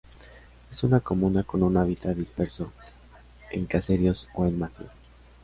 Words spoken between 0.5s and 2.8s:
Es una comuna con un hábitat disperso